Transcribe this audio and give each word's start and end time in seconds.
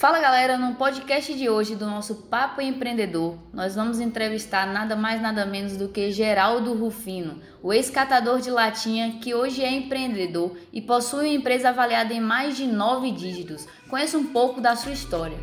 Fala 0.00 0.18
galera, 0.18 0.56
no 0.56 0.76
podcast 0.76 1.34
de 1.34 1.50
hoje 1.50 1.76
do 1.76 1.84
nosso 1.84 2.14
Papo 2.14 2.62
Empreendedor, 2.62 3.36
nós 3.52 3.74
vamos 3.74 4.00
entrevistar 4.00 4.66
nada 4.66 4.96
mais 4.96 5.20
nada 5.20 5.44
menos 5.44 5.76
do 5.76 5.88
que 5.88 6.10
Geraldo 6.10 6.72
Rufino, 6.72 7.38
o 7.62 7.70
ex-catador 7.70 8.40
de 8.40 8.50
latinha 8.50 9.18
que 9.20 9.34
hoje 9.34 9.62
é 9.62 9.70
empreendedor 9.70 10.56
e 10.72 10.80
possui 10.80 11.26
uma 11.26 11.34
empresa 11.34 11.68
avaliada 11.68 12.14
em 12.14 12.20
mais 12.20 12.56
de 12.56 12.66
nove 12.66 13.10
dígitos. 13.10 13.68
Conheça 13.90 14.16
um 14.16 14.24
pouco 14.24 14.58
da 14.58 14.74
sua 14.74 14.92
história. 14.92 15.36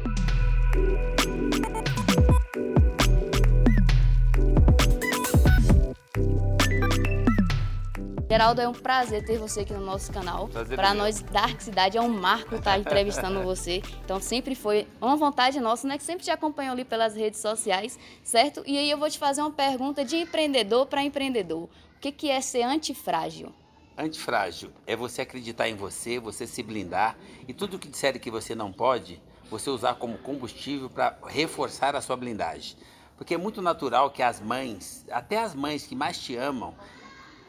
Geraldo, 8.38 8.62
é 8.62 8.70
um 8.70 8.74
prazer 8.74 9.26
ter 9.26 9.40
você 9.40 9.62
aqui 9.62 9.74
no 9.74 9.84
nosso 9.84 10.14
canal. 10.14 10.48
Para 10.76 10.94
nós, 10.94 11.24
Dark 11.24 11.60
Cidade, 11.60 11.98
é 11.98 12.02
um 12.02 12.08
marco 12.08 12.54
estar 12.54 12.74
tá 12.74 12.78
entrevistando 12.78 13.42
você. 13.42 13.82
Então, 14.06 14.22
sempre 14.22 14.54
foi 14.54 14.88
uma 15.02 15.16
vontade 15.16 15.60
nossa, 15.60 15.88
né? 15.88 15.98
Que 15.98 16.04
sempre 16.04 16.24
te 16.24 16.30
acompanhou 16.30 16.74
ali 16.74 16.86
pelas 16.86 17.16
redes 17.16 17.40
sociais, 17.40 17.98
certo? 18.24 18.62
E 18.68 18.78
aí 18.78 18.92
eu 18.92 18.98
vou 19.00 19.10
te 19.10 19.18
fazer 19.18 19.42
uma 19.42 19.50
pergunta 19.50 20.06
de 20.06 20.18
empreendedor 20.18 20.86
para 20.86 21.02
empreendedor. 21.02 21.64
O 21.64 22.00
que, 22.00 22.12
que 22.12 22.30
é 22.30 22.40
ser 22.40 22.62
antifrágil? 22.62 23.52
Antifrágil 23.98 24.70
é 24.86 24.96
você 24.96 25.24
acreditar 25.24 25.68
em 25.68 25.76
você, 25.76 26.20
você 26.20 26.46
se 26.46 26.62
blindar 26.62 27.18
e 27.48 27.54
tudo 27.56 27.80
que 27.80 27.88
disserem 27.88 28.22
que 28.22 28.30
você 28.30 28.54
não 28.54 28.72
pode, 28.72 29.20
você 29.50 29.72
usar 29.72 29.96
como 29.96 30.16
combustível 30.20 30.92
para 30.92 31.18
reforçar 31.26 31.96
a 31.96 32.02
sua 32.02 32.16
blindagem. 32.16 32.78
Porque 33.18 33.34
é 33.34 33.38
muito 33.38 33.64
natural 33.64 34.12
que 34.12 34.22
as 34.22 34.40
mães, 34.40 35.04
até 35.10 35.40
as 35.40 35.56
mães 35.56 35.88
que 35.88 35.96
mais 35.96 36.20
te 36.20 36.36
amam, 36.36 36.76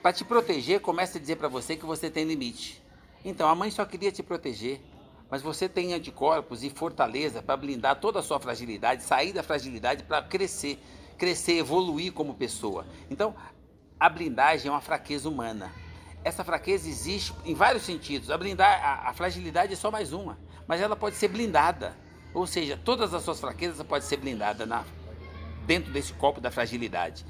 para 0.02 0.12
te 0.12 0.24
proteger, 0.24 0.80
começa 0.80 1.18
a 1.18 1.20
dizer 1.20 1.36
para 1.36 1.48
você 1.48 1.76
que 1.76 1.84
você 1.84 2.10
tem 2.10 2.24
limite. 2.24 2.82
Então, 3.24 3.48
a 3.48 3.54
mãe 3.54 3.70
só 3.70 3.84
queria 3.84 4.12
te 4.12 4.22
proteger, 4.22 4.80
mas 5.30 5.42
você 5.42 5.68
tem 5.68 5.92
anticorpos 5.92 6.62
e 6.62 6.70
fortaleza 6.70 7.42
para 7.42 7.56
blindar 7.56 8.00
toda 8.00 8.20
a 8.20 8.22
sua 8.22 8.38
fragilidade, 8.38 9.02
sair 9.02 9.32
da 9.32 9.42
fragilidade 9.42 10.04
para 10.04 10.22
crescer, 10.22 10.78
crescer, 11.18 11.58
evoluir 11.58 12.12
como 12.12 12.34
pessoa. 12.34 12.86
Então, 13.10 13.34
a 13.98 14.08
blindagem 14.08 14.68
é 14.68 14.70
uma 14.70 14.80
fraqueza 14.80 15.28
humana. 15.28 15.72
Essa 16.24 16.44
fraqueza 16.44 16.88
existe 16.88 17.34
em 17.44 17.54
vários 17.54 17.82
sentidos. 17.82 18.30
A, 18.30 18.38
blindar, 18.38 18.82
a, 18.82 19.10
a 19.10 19.12
fragilidade 19.12 19.72
é 19.72 19.76
só 19.76 19.90
mais 19.90 20.12
uma, 20.12 20.38
mas 20.66 20.80
ela 20.80 20.96
pode 20.96 21.16
ser 21.16 21.28
blindada. 21.28 21.96
Ou 22.32 22.46
seja, 22.46 22.78
todas 22.82 23.12
as 23.14 23.22
suas 23.22 23.40
fraquezas 23.40 23.84
podem 23.86 24.06
ser 24.06 24.18
blindadas 24.18 24.66
na, 24.68 24.84
dentro 25.66 25.92
desse 25.92 26.12
copo 26.12 26.40
da 26.40 26.50
fragilidade. 26.50 27.24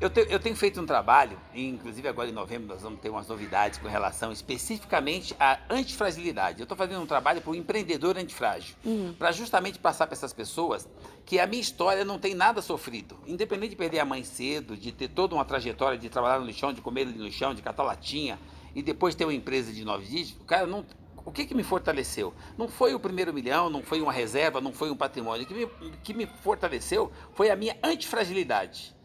Eu, 0.00 0.08
te, 0.08 0.24
eu, 0.30 0.38
tenho 0.38 0.54
feito 0.54 0.80
um 0.80 0.86
trabalho, 0.86 1.36
inclusive 1.52 2.06
agora 2.06 2.28
em 2.28 2.32
novembro 2.32 2.68
nós 2.68 2.82
vamos 2.82 3.00
ter 3.00 3.10
umas 3.10 3.26
novidades 3.26 3.80
com 3.80 3.88
relação 3.88 4.30
especificamente 4.30 5.34
à 5.40 5.58
antifragilidade. 5.68 6.60
Eu 6.60 6.62
estou 6.62 6.78
fazendo 6.78 7.02
um 7.02 7.06
trabalho 7.06 7.40
para 7.40 7.50
o 7.50 7.54
empreendedor 7.54 8.16
antifrágil, 8.16 8.76
uhum. 8.84 9.12
para 9.18 9.32
justamente 9.32 9.76
passar 9.76 10.06
para 10.06 10.14
essas 10.14 10.32
pessoas 10.32 10.88
que 11.26 11.40
a 11.40 11.48
minha 11.48 11.60
história 11.60 12.04
não 12.04 12.16
tem 12.16 12.32
nada 12.32 12.62
sofrido. 12.62 13.18
Independente 13.26 13.70
de 13.70 13.76
perder 13.76 13.98
a 13.98 14.04
mãe 14.04 14.22
cedo, 14.22 14.76
de 14.76 14.92
ter 14.92 15.08
toda 15.08 15.34
uma 15.34 15.44
trajetória 15.44 15.98
de 15.98 16.08
trabalhar 16.08 16.38
no 16.38 16.46
lixão, 16.46 16.72
de 16.72 16.80
comer 16.80 17.04
no 17.04 17.24
lixão, 17.24 17.52
de 17.52 17.60
catar 17.60 17.82
latinha, 17.82 18.38
e 18.76 18.82
depois 18.84 19.16
ter 19.16 19.24
uma 19.24 19.34
empresa 19.34 19.72
de 19.72 19.84
nove 19.84 20.06
dígitos, 20.06 20.46
cara, 20.46 20.64
não, 20.64 20.86
o 21.24 21.32
que, 21.32 21.44
que 21.44 21.56
me 21.56 21.64
fortaleceu? 21.64 22.32
Não 22.56 22.68
foi 22.68 22.94
o 22.94 23.00
primeiro 23.00 23.34
milhão, 23.34 23.68
não 23.68 23.82
foi 23.82 24.00
uma 24.00 24.12
reserva, 24.12 24.60
não 24.60 24.72
foi 24.72 24.92
um 24.92 24.96
patrimônio. 24.96 25.42
O 25.42 25.46
que 25.48 25.54
me, 25.54 25.96
que 26.04 26.14
me 26.14 26.26
fortaleceu 26.26 27.10
foi 27.34 27.50
a 27.50 27.56
minha 27.56 27.76
antifragilidade 27.82 28.96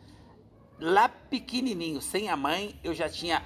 lá 0.84 1.08
pequenininho, 1.08 2.02
sem 2.02 2.28
a 2.28 2.36
mãe, 2.36 2.76
eu 2.84 2.94
já 2.94 3.08
tinha 3.08 3.42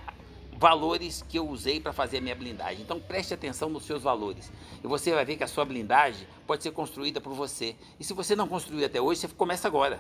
valores 0.57 1.23
que 1.29 1.37
eu 1.37 1.47
usei 1.47 1.79
para 1.79 1.93
fazer 1.93 2.17
a 2.17 2.21
minha 2.21 2.33
blindagem. 2.33 2.81
Então 2.81 2.99
preste 2.99 3.31
atenção 3.31 3.69
nos 3.69 3.85
seus 3.85 4.01
valores. 4.01 4.51
E 4.83 4.87
você 4.87 5.13
vai 5.13 5.23
ver 5.23 5.37
que 5.37 5.43
a 5.43 5.47
sua 5.47 5.63
blindagem 5.63 6.27
pode 6.47 6.63
ser 6.63 6.71
construída 6.71 7.21
por 7.21 7.33
você. 7.33 7.75
E 7.99 8.03
se 8.03 8.11
você 8.11 8.35
não 8.35 8.47
construiu 8.47 8.83
até 8.83 8.99
hoje, 8.99 9.21
você 9.21 9.27
começa 9.27 9.67
agora. 9.67 9.99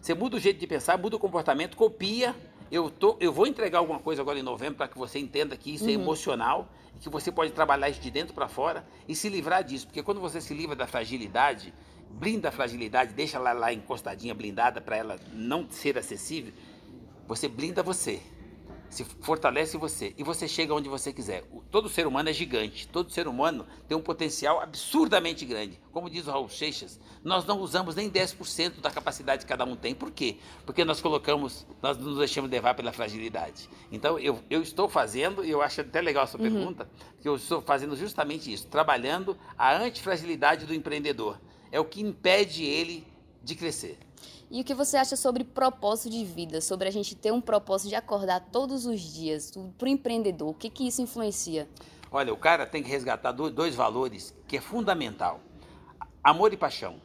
Você 0.00 0.14
muda 0.14 0.36
o 0.36 0.38
jeito 0.38 0.60
de 0.60 0.66
pensar, 0.66 0.96
muda 0.96 1.16
o 1.16 1.18
comportamento, 1.18 1.76
copia. 1.76 2.36
Eu, 2.70 2.88
tô, 2.88 3.16
eu 3.18 3.32
vou 3.32 3.48
entregar 3.48 3.78
alguma 3.78 3.98
coisa 3.98 4.22
agora 4.22 4.38
em 4.38 4.42
novembro 4.42 4.76
para 4.76 4.86
que 4.86 4.96
você 4.96 5.18
entenda 5.18 5.56
que 5.56 5.74
isso 5.74 5.84
é 5.84 5.88
uhum. 5.88 5.92
é 5.92 5.94
emocional 5.94 6.68
e 6.94 7.00
que 7.00 7.08
você 7.08 7.32
pode 7.32 7.50
trabalhar 7.50 7.88
isso 7.88 8.00
de 8.00 8.12
dentro 8.12 8.32
para 8.32 8.46
fora 8.46 8.86
e 9.08 9.16
se 9.16 9.28
livrar 9.28 9.64
disso. 9.64 9.86
Porque 9.86 10.04
quando 10.04 10.20
você 10.20 10.40
se 10.40 10.54
livra 10.54 10.76
da 10.76 10.86
fragilidade, 10.86 11.74
blinda 12.10 12.48
a 12.48 12.52
fragilidade, 12.52 13.12
deixa 13.12 13.36
ela 13.38 13.52
lá 13.52 13.72
encostadinha, 13.72 14.34
blindada 14.34 14.80
para 14.80 14.96
ela 14.96 15.18
não 15.32 15.68
ser 15.70 15.98
acessível, 15.98 16.52
você 17.26 17.48
blinda 17.48 17.82
você, 17.82 18.22
se 18.88 19.04
fortalece 19.04 19.76
você 19.76 20.14
e 20.16 20.22
você 20.22 20.46
chega 20.48 20.74
onde 20.74 20.88
você 20.88 21.12
quiser. 21.12 21.44
Todo 21.70 21.88
ser 21.88 22.06
humano 22.06 22.28
é 22.28 22.32
gigante, 22.32 22.88
todo 22.88 23.10
ser 23.10 23.28
humano 23.28 23.66
tem 23.86 23.96
um 23.96 24.00
potencial 24.00 24.60
absurdamente 24.60 25.44
grande. 25.44 25.80
Como 25.92 26.08
diz 26.08 26.26
o 26.26 26.30
Raul 26.30 26.48
Seixas, 26.48 27.00
nós 27.22 27.44
não 27.44 27.60
usamos 27.60 27.94
nem 27.94 28.10
10% 28.10 28.80
da 28.80 28.90
capacidade 28.90 29.44
que 29.44 29.48
cada 29.48 29.64
um 29.64 29.76
tem. 29.76 29.94
Por 29.94 30.10
quê? 30.10 30.36
Porque 30.64 30.84
nós 30.84 31.00
colocamos, 31.00 31.66
nós 31.82 31.98
nos 31.98 32.18
deixamos 32.18 32.50
levar 32.50 32.74
pela 32.74 32.92
fragilidade. 32.92 33.68
Então 33.90 34.18
eu, 34.18 34.40
eu 34.48 34.62
estou 34.62 34.88
fazendo, 34.88 35.44
e 35.44 35.50
eu 35.50 35.60
acho 35.60 35.80
até 35.80 36.00
legal 36.00 36.24
a 36.24 36.26
sua 36.26 36.40
uhum. 36.40 36.50
pergunta, 36.50 36.88
que 37.20 37.28
eu 37.28 37.36
estou 37.36 37.60
fazendo 37.60 37.96
justamente 37.96 38.52
isso, 38.52 38.66
trabalhando 38.68 39.36
a 39.58 39.76
antifragilidade 39.76 40.64
do 40.64 40.74
empreendedor. 40.74 41.40
É 41.70 41.80
o 41.80 41.84
que 41.84 42.00
impede 42.00 42.64
ele 42.64 43.06
de 43.42 43.54
crescer. 43.54 43.98
E 44.50 44.60
o 44.60 44.64
que 44.64 44.74
você 44.74 44.96
acha 44.96 45.16
sobre 45.16 45.42
propósito 45.44 46.10
de 46.10 46.24
vida, 46.24 46.60
sobre 46.60 46.88
a 46.88 46.90
gente 46.90 47.14
ter 47.14 47.32
um 47.32 47.40
propósito 47.40 47.88
de 47.88 47.94
acordar 47.94 48.40
todos 48.52 48.86
os 48.86 49.00
dias, 49.00 49.52
para 49.76 49.86
o 49.86 49.88
empreendedor? 49.88 50.50
O 50.50 50.54
que, 50.54 50.70
que 50.70 50.86
isso 50.86 51.02
influencia? 51.02 51.68
Olha, 52.10 52.32
o 52.32 52.36
cara 52.36 52.64
tem 52.64 52.82
que 52.82 52.88
resgatar 52.88 53.32
dois 53.32 53.74
valores 53.74 54.34
que 54.46 54.56
é 54.56 54.60
fundamental: 54.60 55.40
amor 56.22 56.52
e 56.52 56.56
paixão. 56.56 57.00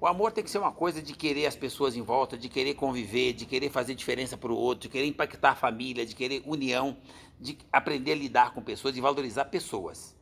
O 0.00 0.06
amor 0.06 0.32
tem 0.32 0.42
que 0.42 0.50
ser 0.50 0.58
uma 0.58 0.72
coisa 0.72 1.00
de 1.00 1.12
querer 1.12 1.46
as 1.46 1.54
pessoas 1.54 1.94
em 1.94 2.02
volta, 2.02 2.36
de 2.36 2.48
querer 2.48 2.74
conviver, 2.74 3.32
de 3.34 3.46
querer 3.46 3.70
fazer 3.70 3.94
diferença 3.94 4.36
para 4.36 4.50
o 4.52 4.56
outro, 4.56 4.88
de 4.88 4.88
querer 4.88 5.06
impactar 5.06 5.50
a 5.50 5.54
família, 5.54 6.04
de 6.04 6.16
querer 6.16 6.42
união, 6.44 6.96
de 7.40 7.56
aprender 7.72 8.12
a 8.12 8.16
lidar 8.16 8.52
com 8.52 8.60
pessoas, 8.60 8.94
de 8.94 9.00
valorizar 9.00 9.44
pessoas 9.44 10.16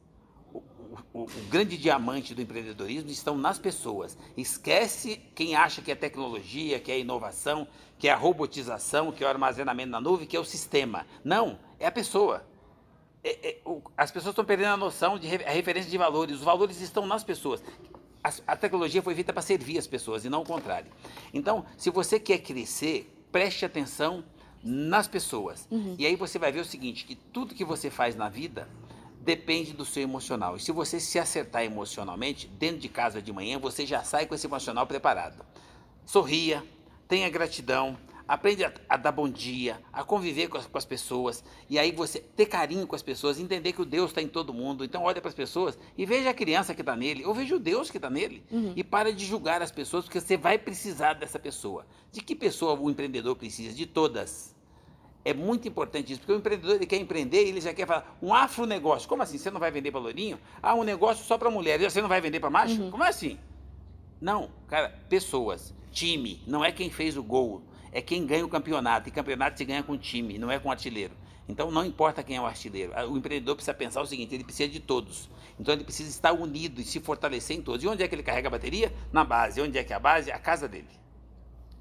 o, 1.13 1.23
o, 1.23 1.27
grande 1.49 1.77
diamante 1.77 2.35
do 2.35 2.43
empreendedorismo 2.43 3.11
estão 3.11 3.37
nas 3.37 3.59
pessoas. 3.59 4.17
Esquece 4.37 5.17
quem 5.35 5.55
acha 5.55 5.83
que 5.83 5.91
é 5.91 5.95
tecnologia, 5.95 6.81
que 6.81 6.91
é 6.91 6.99
inovação, 6.99 7.67
que 7.99 8.09
é 8.09 8.13
a 8.13 8.17
robotização, 8.17 9.13
que 9.13 9.23
é 9.23 9.27
o 9.27 9.31
armazenamento 9.31 9.91
na 9.91 10.01
nuvem, 10.01 10.27
que 10.27 10.37
é 10.37 10.41
o 10.41 10.45
sistema. 10.45 11.07
Não, 11.25 11.59
é 11.79 11.87
a 11.87 11.93
pessoa. 11.93 12.45
É, 13.23 13.49
é, 13.49 13.59
o, 13.65 13.83
as 13.97 14.11
pessoas 14.11 14.33
estão 14.33 14.45
perdendo 14.45 14.73
a 14.73 14.77
noção 14.77 15.19
de 15.19 15.29
a 15.29 15.51
referência 15.51 15.91
de 15.91 15.99
valores. 15.99 16.37
Os 16.37 16.45
valores 16.45 16.81
estão 16.81 17.07
nas 17.07 17.23
pessoas. 17.23 17.63
A, 18.23 18.33
a 18.49 18.57
tecnologia 18.57 19.03
foi 19.03 19.15
feita 19.15 19.33
para 19.33 19.43
servir 19.43 19.79
as 19.79 19.87
pessoas 19.87 20.25
e 20.25 20.29
não 20.29 20.43
o 20.43 20.47
contrário. 20.47 20.91
Então, 21.33 21.65
se 21.77 21.91
você 21.91 22.19
quer 22.19 22.39
crescer, 22.39 23.11
preste 23.31 23.65
atenção 23.65 24.25
nas 24.63 25.09
pessoas. 25.09 25.67
Uhum. 25.71 25.95
E 25.99 26.07
aí 26.07 26.17
você 26.17 26.39
vai 26.39 26.53
ver 26.53 26.61
o 26.61 26.65
seguinte, 26.65 27.05
que 27.05 27.15
tudo 27.15 27.55
que 27.55 27.65
você 27.65 27.91
faz 27.91 28.15
na 28.15 28.29
vida 28.29 28.69
depende 29.21 29.73
do 29.73 29.85
seu 29.85 30.03
emocional. 30.03 30.57
E 30.57 30.61
se 30.61 30.73
você 30.73 30.99
se 30.99 31.19
acertar 31.19 31.63
emocionalmente, 31.63 32.47
dentro 32.47 32.79
de 32.79 32.89
casa 32.89 33.21
de 33.21 33.33
manhã, 33.33 33.59
você 33.59 33.87
já 33.87 34.03
sai 34.03 34.27
com 34.27 34.35
esse 34.35 34.47
emocional 34.47 34.87
preparado. 34.87 35.45
Sorria, 36.07 36.65
tenha 37.07 37.29
gratidão, 37.29 37.99
aprende 38.27 38.65
a, 38.65 38.73
a 38.89 38.97
dar 38.97 39.13
bom 39.13 39.29
dia, 39.29 39.81
a 39.93 40.05
conviver 40.05 40.49
com 40.49 40.57
as, 40.57 40.65
com 40.65 40.79
as, 40.79 40.85
pessoas, 40.85 41.45
e 41.69 41.79
aí 41.79 41.91
você 41.91 42.21
ter 42.21 42.47
carinho 42.47 42.87
com 42.87 42.95
as 42.95 43.03
pessoas, 43.03 43.41
entender 43.41 43.73
que 43.73 43.83
o 43.83 43.85
Deus 43.85 44.11
está 44.11 44.23
em 44.23 44.29
todo 44.29 44.55
mundo. 44.55 44.85
Então 44.85 45.03
olha 45.03 45.21
para 45.21 45.29
as 45.29 45.35
pessoas 45.35 45.77
e 45.99 46.07
veja 46.07 46.31
a 46.31 46.35
criança 46.35 46.73
que 46.73 46.81
está 46.83 46.95
nele, 46.95 47.25
ou 47.25 47.35
veja 47.35 47.57
o 47.57 47.59
Deus 47.59 47.91
que 47.91 47.99
está 47.99 48.09
nele, 48.09 48.45
uhum. 48.51 48.73
e 48.77 48.85
para 48.85 49.13
de 49.13 49.27
julgar 49.27 49.61
as 49.61 49.73
pessoas, 49.73 50.05
porque 50.05 50.21
você 50.21 50.37
vai 50.37 50.59
precisar 50.59 51.15
dessa 51.15 51.39
pessoa. 51.39 51.85
De 52.13 52.21
que 52.21 52.37
pessoa 52.37 52.79
o 52.79 52.89
empreendedor 52.89 53.35
precisa? 53.37 53.75
De 53.75 53.85
todas. 53.85 54.55
É 55.25 55.35
muito 55.35 55.69
importante 55.69 56.13
isso, 56.13 56.21
porque 56.21 56.33
o 56.33 56.37
empreendedor 56.37 56.77
ele 56.77 56.87
quer 56.87 56.97
empreender 56.97 57.45
e 57.45 57.49
ele 57.49 57.61
já 57.61 57.75
quer 57.75 57.87
falar 57.87 58.17
um 58.23 58.33
afronegócio. 58.33 59.09
Como 59.09 59.23
assim? 59.23 59.37
Você 59.37 59.51
não 59.51 59.61
vai 59.61 59.71
vender 59.71 59.91
para 59.91 60.01
lourinho? 60.01 60.39
Ah, 60.63 60.75
um 60.75 60.83
negócio 60.83 61.25
só 61.25 61.37
para 61.37 61.51
mulher. 61.51 61.81
E 61.81 61.91
você 61.91 62.01
não 62.01 62.09
vai 62.09 62.21
vender 62.21 62.41
para 62.41 62.49
macho? 62.49 62.81
Uhum. 62.81 62.91
Como 62.91 63.05
assim? 63.05 63.39
Não, 64.21 64.51
cara, 64.69 64.95
pessoas, 65.09 65.75
time, 65.91 66.43
não 66.47 66.65
é 66.65 66.73
quem 66.73 66.91
fez 66.91 67.17
o 67.17 67.23
gol, 67.23 67.63
é 67.93 68.01
quem 68.01 68.27
ganha 68.27 68.45
o 68.45 68.49
campeonato. 68.49 69.09
E 69.09 69.13
campeonato 69.13 69.59
se 69.59 69.65
ganha 69.65 69.83
com 69.83 69.97
time, 69.97 70.39
não 70.39 70.51
é 70.51 70.59
com 70.59 70.71
artilheiro. 70.71 71.15
Então 71.49 71.71
não 71.71 71.85
importa 71.85 72.23
quem 72.23 72.37
é 72.37 72.41
o 72.41 72.47
artilheiro. 72.47 72.93
O 73.11 73.17
empreendedor 73.17 73.57
precisa 73.57 73.75
pensar 73.75 74.01
o 74.01 74.07
seguinte: 74.07 74.35
ele 74.35 74.45
precisa 74.45 74.69
de 74.69 74.81
todos. 74.81 75.29
Então 75.59 75.75
ele 75.75 75.85
precisa 75.85 76.09
estar 76.09 76.33
unido 76.33 76.81
e 76.81 76.85
se 76.85 77.01
fortalecer 77.01 77.57
em 77.57 77.63
todos. 77.63 77.85
E 77.85 77.89
onde 77.89 78.03
é 78.03 78.09
que 78.09 78.15
ele 78.15 78.23
carrega 78.23 78.49
a 78.49 78.51
bateria? 78.51 78.93
Na 79.13 79.25
base. 79.25 79.61
Onde 79.61 79.77
é 79.77 79.85
que 79.85 79.93
é 79.93 79.97
a 79.97 80.01
base? 80.01 80.31
A 80.31 80.39
casa 80.39 80.69
dele. 80.69 80.89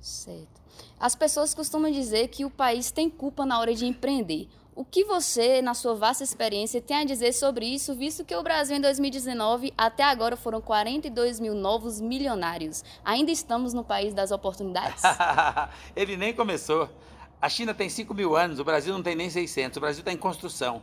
Certo. 0.02 0.60
As 1.00 1.16
pessoas 1.16 1.54
costumam 1.54 1.92
dizer 1.92 2.28
que 2.30 2.46
o 2.46 2.50
país 2.50 2.92
tem 2.92 3.10
culpa 3.10 3.46
na 3.46 3.60
hora 3.60 3.74
de 3.74 3.86
empreender. 3.86 4.48
O 4.76 4.86
que 4.86 5.04
você, 5.04 5.62
na 5.62 5.74
sua 5.74 5.94
vasta 5.94 6.24
experiência, 6.24 6.82
tem 6.82 6.96
a 6.96 7.04
dizer 7.04 7.34
sobre 7.34 7.66
isso, 7.66 7.94
visto 7.94 8.24
que 8.24 8.34
o 8.34 8.42
Brasil 8.42 8.78
em 8.78 8.80
2019 8.80 9.74
até 9.78 10.04
agora 10.04 10.38
foram 10.38 10.62
42 10.62 11.38
mil 11.40 11.54
novos 11.54 12.00
milionários? 12.00 12.82
Ainda 13.04 13.30
estamos 13.30 13.74
no 13.74 13.84
país 13.84 14.14
das 14.14 14.32
oportunidades? 14.32 15.04
Ele 15.94 16.16
nem 16.16 16.34
começou. 16.34 16.90
A 17.42 17.50
China 17.50 17.74
tem 17.74 17.90
5 17.90 18.14
mil 18.14 18.38
anos, 18.38 18.58
o 18.58 18.64
Brasil 18.64 18.94
não 18.94 19.04
tem 19.04 19.16
nem 19.16 19.30
600, 19.30 19.76
o 19.76 19.82
Brasil 19.82 20.00
está 20.00 20.14
em 20.14 20.18
construção. 20.18 20.82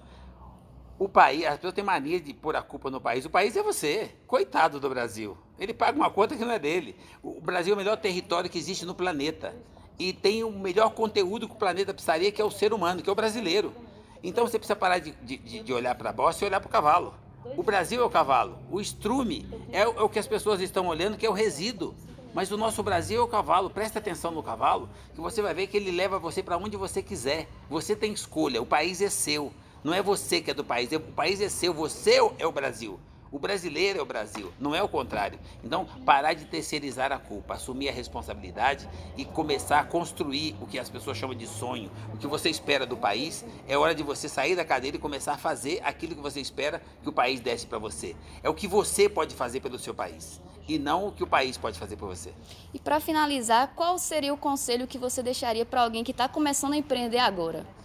O 0.99 1.09
país, 1.09 1.45
as 1.45 1.57
pessoas 1.57 1.75
têm 1.75 1.85
mania 1.85 2.19
de 2.19 2.33
pôr 2.33 2.57
a 2.57 2.63
culpa 2.63 2.91
no 2.91 2.99
país. 2.99 3.27
O 3.27 3.31
país 3.31 3.55
é 3.55 3.63
você. 3.63 4.11
Coitado 4.27 4.81
do 4.81 4.89
Brasil. 4.89 5.37
Ele 5.59 5.75
paga 5.75 5.95
uma 5.95 6.09
conta 6.09 6.35
que 6.35 6.43
não 6.43 6.53
é 6.53 6.59
dele. 6.59 6.97
O 7.23 7.39
Brasil 7.39 7.73
é 7.73 7.75
o 7.75 7.77
melhor 7.77 7.99
território 7.99 8.49
que 8.49 8.57
existe 8.57 8.87
no 8.87 8.95
planeta. 8.95 9.55
E 9.99 10.15
tem 10.15 10.43
o 10.43 10.51
melhor 10.51 10.91
conteúdo 10.91 11.47
que 11.47 11.55
o 11.55 11.59
planeta 11.59 11.93
precisaria, 11.93 12.33
que 12.33 12.41
é 12.41 12.45
o 12.45 12.51
ser 12.51 12.73
humano, 12.73 13.03
que 13.03 13.11
é 13.11 13.13
o 13.13 13.17
brasileiro. 13.17 13.75
Então 14.23 14.47
você 14.47 14.59
precisa 14.59 14.75
parar 14.75 14.99
de, 14.99 15.11
de, 15.11 15.37
de 15.37 15.73
olhar 15.73 15.95
para 15.95 16.09
a 16.09 16.13
bosta 16.15 16.43
e 16.43 16.49
olhar 16.49 16.61
para 16.61 16.69
o 16.69 16.73
cavalo. 16.73 17.15
O 17.57 17.63
Brasil 17.63 18.01
é 18.01 18.05
o 18.05 18.11
cavalo. 18.11 18.59
O 18.71 18.81
estrume 18.81 19.47
é, 19.71 19.83
é 19.83 19.87
o 19.87 20.09
que 20.09 20.19
as 20.19 20.27
pessoas 20.27 20.63
estão 20.63 20.87
olhando, 20.87 21.19
que 21.19 21.27
é 21.27 21.31
o 21.31 21.35
resíduo. 21.35 21.95
Mas 22.33 22.51
o 22.51 22.57
nosso 22.57 22.83
Brasil 22.83 23.21
é 23.21 23.23
o 23.23 23.29
cavalo. 23.29 23.69
Presta 23.69 23.99
atenção 23.99 24.31
no 24.31 24.43
cavalo, 24.43 24.89
que 25.15 25.21
você 25.21 25.43
vai 25.43 25.53
ver 25.53 25.67
que 25.67 25.77
ele 25.77 25.91
leva 25.91 26.19
você 26.19 26.43
para 26.43 26.57
onde 26.57 26.77
você 26.77 27.03
quiser. 27.03 27.49
Você 27.69 27.95
tem 27.95 28.13
escolha. 28.15 28.63
O 28.63 28.67
país 28.67 29.03
é 29.03 29.11
seu. 29.11 29.53
Não 29.87 29.95
é 29.95 30.03
você 30.03 30.41
que 30.41 30.51
é 30.51 30.55
do 30.55 30.65
país, 30.65 30.93
é, 30.93 30.97
o 30.97 31.01
país 31.01 31.41
é 31.41 31.49
seu, 31.49 31.73
você 31.73 32.19
é 32.41 32.45
o 32.45 32.51
Brasil. 32.51 32.99
O 33.31 33.39
brasileiro 33.39 34.01
é 34.01 34.03
o 34.03 34.05
Brasil, 34.05 34.53
não 34.59 34.75
é 34.75 34.83
o 34.83 34.89
contrário. 34.89 35.39
Então, 35.63 35.87
parar 36.05 36.35
de 36.35 36.45
terceirizar 36.45 37.13
a 37.13 37.21
culpa, 37.21 37.55
assumir 37.55 37.89
a 37.89 37.93
responsabilidade 37.93 38.89
e 39.17 39.25
começar 39.25 39.79
a 39.79 39.85
construir 39.85 40.57
o 40.61 40.67
que 40.67 40.77
as 40.77 40.91
pessoas 40.91 41.17
chamam 41.17 41.37
de 41.37 41.47
sonho, 41.47 41.89
o 42.13 42.17
que 42.17 42.27
você 42.27 42.51
espera 42.51 42.85
do 42.85 42.97
país. 42.97 43.45
É 43.69 43.79
hora 43.79 43.95
de 43.95 44.03
você 44.03 44.29
sair 44.29 44.57
da 44.57 44.65
cadeira 44.65 44.97
e 44.97 45.01
começar 45.01 45.35
a 45.35 45.39
fazer 45.39 45.81
aquilo 45.85 46.17
que 46.17 46.21
você 46.21 46.41
espera 46.41 46.83
que 47.01 47.09
o 47.09 47.13
país 47.13 47.39
desse 47.39 47.65
para 47.65 47.79
você. 47.79 48.17
É 48.43 48.51
o 48.51 48.55
que 48.55 48.67
você 48.67 49.09
pode 49.09 49.37
fazer 49.37 49.61
pelo 49.61 49.79
seu 49.79 49.95
país 49.95 50.41
e 50.67 50.81
não 50.81 51.07
o 51.07 51.13
que 51.13 51.23
o 51.23 51.29
país 51.29 51.57
pode 51.57 51.79
fazer 51.79 51.95
por 51.95 52.09
você. 52.09 52.35
E 52.75 52.81
para 52.81 52.99
finalizar, 52.99 53.73
qual 53.77 54.01
seria 54.01 54.35
o 54.35 54.37
conselho 54.37 54.85
que 54.85 54.99
você 54.99 55.23
deixaria 55.23 55.65
para 55.65 55.83
alguém 55.83 56.03
que 56.03 56.11
está 56.11 56.29
começando 56.29 56.73
a 56.73 56.77
empreender 56.77 57.19
agora? 57.19 57.76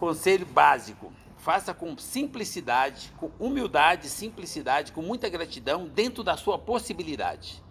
Conselho 0.00 0.46
básico: 0.46 1.12
faça 1.36 1.74
com 1.74 1.96
simplicidade, 1.98 3.12
com 3.18 3.30
humildade, 3.38 4.08
simplicidade, 4.08 4.92
com 4.92 5.02
muita 5.02 5.28
gratidão, 5.28 5.86
dentro 5.86 6.24
da 6.24 6.38
sua 6.38 6.58
possibilidade. 6.58 7.62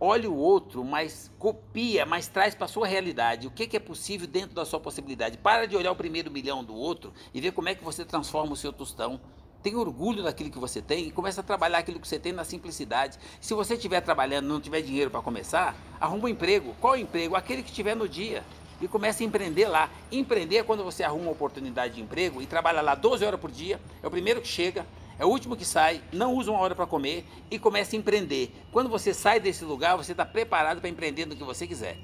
Olhe 0.00 0.26
o 0.26 0.34
outro, 0.34 0.82
mas 0.82 1.30
copia, 1.38 2.06
mas 2.06 2.26
traz 2.26 2.54
para 2.54 2.64
a 2.64 2.68
sua 2.68 2.86
realidade. 2.86 3.46
O 3.46 3.50
que, 3.50 3.66
que 3.66 3.76
é 3.76 3.80
possível 3.80 4.26
dentro 4.26 4.54
da 4.54 4.64
sua 4.64 4.80
possibilidade. 4.80 5.36
Para 5.36 5.66
de 5.66 5.76
olhar 5.76 5.92
o 5.92 5.96
primeiro 5.96 6.30
milhão 6.30 6.64
do 6.64 6.74
outro 6.74 7.12
e 7.34 7.40
ver 7.40 7.52
como 7.52 7.68
é 7.68 7.74
que 7.74 7.84
você 7.84 8.02
transforma 8.02 8.54
o 8.54 8.56
seu 8.56 8.72
tostão. 8.72 9.20
Tenha 9.62 9.78
orgulho 9.78 10.22
daquilo 10.22 10.50
que 10.50 10.58
você 10.58 10.80
tem 10.80 11.08
e 11.08 11.10
começa 11.10 11.42
a 11.42 11.44
trabalhar 11.44 11.78
aquilo 11.78 12.00
que 12.00 12.08
você 12.08 12.18
tem 12.18 12.32
na 12.32 12.44
simplicidade. 12.44 13.18
Se 13.42 13.52
você 13.52 13.74
estiver 13.74 14.00
trabalhando 14.00 14.46
e 14.46 14.48
não 14.48 14.60
tiver 14.60 14.80
dinheiro 14.80 15.10
para 15.10 15.20
começar, 15.20 15.76
arruma 16.00 16.24
um 16.24 16.28
emprego. 16.28 16.74
Qual 16.80 16.94
é 16.94 17.00
emprego? 17.00 17.36
Aquele 17.36 17.62
que 17.62 17.72
tiver 17.72 17.94
no 17.94 18.08
dia 18.08 18.42
e 18.80 18.88
comece 18.88 19.22
a 19.22 19.26
empreender 19.26 19.68
lá. 19.68 19.90
Empreender 20.10 20.56
é 20.58 20.62
quando 20.62 20.84
você 20.84 21.02
arruma 21.02 21.24
uma 21.24 21.32
oportunidade 21.32 21.94
de 21.94 22.02
emprego 22.02 22.42
e 22.42 22.46
trabalha 22.46 22.80
lá 22.80 22.94
12 22.94 23.24
horas 23.24 23.40
por 23.40 23.50
dia, 23.50 23.80
é 24.02 24.06
o 24.06 24.10
primeiro 24.10 24.40
que 24.40 24.48
chega, 24.48 24.86
é 25.18 25.24
o 25.24 25.28
último 25.28 25.56
que 25.56 25.64
sai, 25.64 26.02
não 26.12 26.34
usa 26.34 26.50
uma 26.50 26.60
hora 26.60 26.74
para 26.74 26.86
comer 26.86 27.24
e 27.50 27.58
começa 27.58 27.94
a 27.94 27.98
empreender. 27.98 28.50
Quando 28.72 28.88
você 28.88 29.14
sai 29.14 29.38
desse 29.38 29.64
lugar, 29.64 29.96
você 29.96 30.12
está 30.12 30.24
preparado 30.24 30.80
para 30.80 30.88
empreender 30.88 31.26
no 31.26 31.36
que 31.36 31.44
você 31.44 31.66
quiser. 31.66 31.96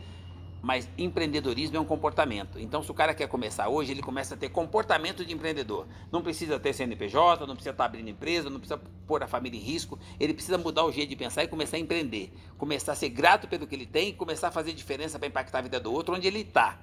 Mas 0.62 0.88
empreendedorismo 0.98 1.76
é 1.76 1.80
um 1.80 1.84
comportamento. 1.84 2.58
Então, 2.58 2.82
se 2.82 2.90
o 2.90 2.94
cara 2.94 3.14
quer 3.14 3.26
começar 3.26 3.68
hoje, 3.68 3.92
ele 3.92 4.02
começa 4.02 4.34
a 4.34 4.36
ter 4.36 4.50
comportamento 4.50 5.24
de 5.24 5.32
empreendedor. 5.32 5.86
Não 6.12 6.22
precisa 6.22 6.60
ter 6.60 6.74
CNPJ, 6.74 7.46
não 7.46 7.54
precisa 7.54 7.70
estar 7.70 7.86
abrindo 7.86 8.08
empresa, 8.08 8.50
não 8.50 8.58
precisa 8.58 8.80
pôr 9.06 9.22
a 9.22 9.26
família 9.26 9.58
em 9.58 9.62
risco. 9.62 9.98
Ele 10.18 10.34
precisa 10.34 10.58
mudar 10.58 10.84
o 10.84 10.92
jeito 10.92 11.08
de 11.08 11.16
pensar 11.16 11.44
e 11.44 11.48
começar 11.48 11.78
a 11.78 11.80
empreender. 11.80 12.32
Começar 12.58 12.92
a 12.92 12.94
ser 12.94 13.08
grato 13.08 13.48
pelo 13.48 13.66
que 13.66 13.74
ele 13.74 13.86
tem 13.86 14.10
e 14.10 14.12
começar 14.12 14.48
a 14.48 14.52
fazer 14.52 14.72
diferença 14.72 15.18
para 15.18 15.28
impactar 15.28 15.60
a 15.60 15.62
vida 15.62 15.80
do 15.80 15.92
outro 15.92 16.14
onde 16.14 16.26
ele 16.26 16.40
está. 16.40 16.78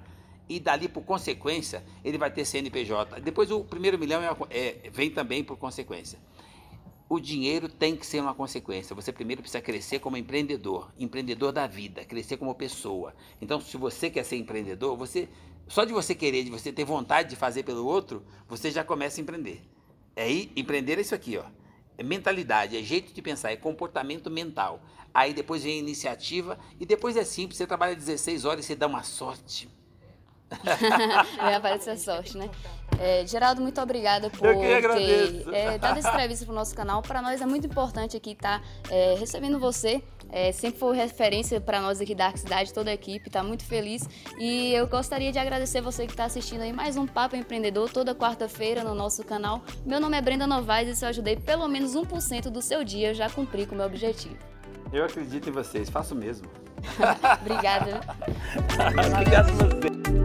E 0.48 0.58
dali, 0.58 0.88
por 0.88 1.02
consequência, 1.02 1.84
ele 2.04 2.18
vai 2.18 2.30
ter 2.30 2.44
CNPJ. 2.44 3.20
Depois, 3.20 3.50
o 3.50 3.62
primeiro 3.62 3.98
milhão 3.98 4.22
é, 4.22 4.34
é, 4.50 4.90
vem 4.90 5.10
também 5.10 5.44
por 5.44 5.56
consequência 5.56 6.18
o 7.08 7.18
dinheiro 7.18 7.68
tem 7.68 7.96
que 7.96 8.06
ser 8.06 8.20
uma 8.20 8.34
consequência. 8.34 8.94
Você 8.94 9.10
primeiro 9.12 9.40
precisa 9.40 9.62
crescer 9.62 9.98
como 9.98 10.16
empreendedor, 10.16 10.92
empreendedor 10.98 11.52
da 11.52 11.66
vida, 11.66 12.04
crescer 12.04 12.36
como 12.36 12.54
pessoa. 12.54 13.14
Então, 13.40 13.60
se 13.60 13.76
você 13.76 14.10
quer 14.10 14.24
ser 14.24 14.36
empreendedor, 14.36 14.96
você 14.96 15.28
só 15.66 15.84
de 15.84 15.92
você 15.92 16.14
querer, 16.14 16.44
de 16.44 16.50
você 16.50 16.72
ter 16.72 16.84
vontade 16.84 17.30
de 17.30 17.36
fazer 17.36 17.62
pelo 17.62 17.86
outro, 17.86 18.24
você 18.48 18.70
já 18.70 18.84
começa 18.84 19.20
a 19.20 19.22
empreender. 19.22 19.62
Aí, 20.16 20.50
é 20.54 20.60
empreender 20.60 20.98
é 20.98 21.00
isso 21.00 21.14
aqui, 21.14 21.36
ó. 21.36 21.44
É 21.96 22.02
mentalidade, 22.02 22.76
é 22.76 22.82
jeito 22.82 23.12
de 23.12 23.20
pensar, 23.20 23.52
é 23.52 23.56
comportamento 23.56 24.30
mental. 24.30 24.80
Aí 25.12 25.34
depois 25.34 25.64
vem 25.64 25.74
a 25.74 25.78
iniciativa 25.78 26.58
e 26.78 26.86
depois 26.86 27.16
é 27.16 27.24
simples, 27.24 27.58
você 27.58 27.66
trabalha 27.66 27.94
16 27.94 28.44
horas 28.44 28.64
e 28.64 28.68
você 28.68 28.76
dá 28.76 28.86
uma 28.86 29.02
sorte. 29.02 29.68
Vai 31.36 31.54
aparecer 31.54 31.90
a 31.90 31.96
sorte, 31.96 32.38
né? 32.38 32.48
É, 32.98 33.26
Geraldo, 33.26 33.60
muito 33.60 33.80
obrigada 33.80 34.28
por 34.28 34.40
ter 34.40 35.44
é, 35.52 35.78
dado 35.78 35.98
essa 35.98 36.10
entrevista 36.10 36.44
para 36.44 36.52
o 36.52 36.54
nosso 36.54 36.74
canal. 36.74 37.00
Para 37.00 37.22
nós 37.22 37.40
é 37.40 37.46
muito 37.46 37.66
importante 37.66 38.16
aqui 38.16 38.32
estar 38.32 38.60
tá, 38.60 38.64
é, 38.90 39.14
recebendo 39.18 39.58
você. 39.58 40.02
É, 40.30 40.52
sempre 40.52 40.78
foi 40.78 40.94
referência 40.96 41.60
para 41.60 41.80
nós 41.80 42.00
aqui 42.00 42.14
da 42.14 42.26
Arc 42.26 42.36
Cidade, 42.36 42.74
toda 42.74 42.90
a 42.90 42.94
equipe, 42.94 43.28
está 43.28 43.42
muito 43.42 43.64
feliz. 43.64 44.06
E 44.38 44.72
eu 44.74 44.86
gostaria 44.86 45.32
de 45.32 45.38
agradecer 45.38 45.80
você 45.80 46.06
que 46.06 46.12
está 46.12 46.24
assistindo 46.24 46.60
aí 46.60 46.72
mais 46.72 46.96
um 46.96 47.06
Papo 47.06 47.34
Empreendedor, 47.36 47.88
toda 47.90 48.14
quarta-feira 48.14 48.84
no 48.84 48.94
nosso 48.94 49.24
canal. 49.24 49.62
Meu 49.86 50.00
nome 50.00 50.16
é 50.18 50.20
Brenda 50.20 50.46
Novaes 50.46 50.88
e 50.88 50.96
se 50.96 51.04
eu 51.04 51.08
ajudei 51.08 51.36
pelo 51.36 51.66
menos 51.68 51.94
1% 51.94 52.50
do 52.50 52.60
seu 52.60 52.84
dia, 52.84 53.10
eu 53.10 53.14
já 53.14 53.30
cumpri 53.30 53.64
com 53.64 53.74
o 53.74 53.78
meu 53.78 53.86
objetivo. 53.86 54.36
Eu 54.92 55.04
acredito 55.04 55.48
em 55.48 55.52
vocês, 55.52 55.88
faço 55.88 56.14
mesmo. 56.14 56.48
Obrigada. 57.40 58.00
Obrigado 59.12 59.50
a 59.50 59.52
você. 59.52 60.17